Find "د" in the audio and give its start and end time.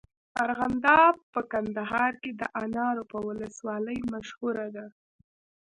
2.35-2.43